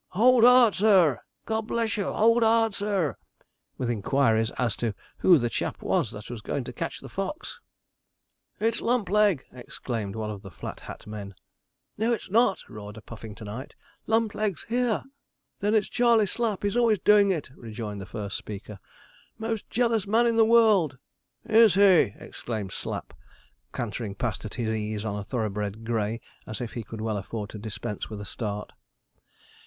[0.13, 3.15] 'Hold hard, sir!' 'God bless you, hold hard, sir!'
[3.77, 7.59] with inquiries as to 'who the chap was that was going to catch the fox.'
[8.59, 11.35] 'It's Lumpleg!' exclaimed one of the Flat Hat men.
[11.99, 13.75] 'No, it's not!' roared a Puffingtonite;
[14.07, 15.03] 'Lumpleg's here.'
[15.59, 18.79] 'Then it's Charley Slapp; he's always doing it,' rejoined the first speaker.
[19.37, 20.97] 'Most jealous man in the world.'
[21.45, 23.13] 'Is he!' exclaimed Slapp,
[23.71, 27.51] cantering past at his ease on a thoroughbred grey, as if he could well afford
[27.51, 28.71] to dispense with a start.